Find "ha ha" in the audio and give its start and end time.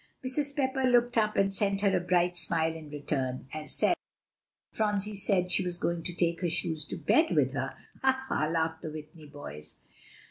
8.01-8.47